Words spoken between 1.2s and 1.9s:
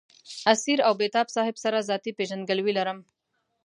صاحب سره